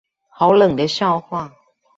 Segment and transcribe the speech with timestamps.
[0.29, 1.53] 好冷的笑話